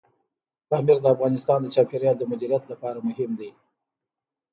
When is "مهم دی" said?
3.07-3.49